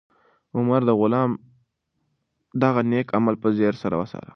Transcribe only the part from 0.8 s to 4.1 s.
د غلام دغه نېک عمل په ځیر سره